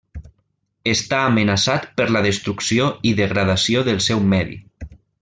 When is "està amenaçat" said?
0.93-1.85